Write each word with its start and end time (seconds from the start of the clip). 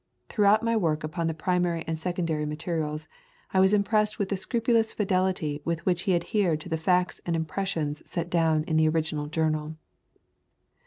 Throughout 0.29 0.63
my 0.63 0.75
work 0.75 1.03
upon 1.03 1.27
the 1.27 1.33
primary 1.35 1.83
and 1.85 1.95
secondary 1.95 2.43
materials 2.47 3.07
I 3.53 3.59
was 3.59 3.71
impressed 3.71 4.17
with 4.17 4.29
the 4.29 4.35
scrupu 4.35 4.73
lous 4.73 4.93
fidelity 4.93 5.61
with 5.63 5.85
which 5.85 6.01
he 6.09 6.15
adhered 6.15 6.59
to 6.61 6.69
the 6.69 6.75
facts 6.75 7.21
and 7.23 7.35
impressions 7.35 8.01
set 8.09 8.27
down 8.31 8.63
in 8.63 8.77
the 8.77 8.87
original 8.89 9.27
journal. 9.27 9.75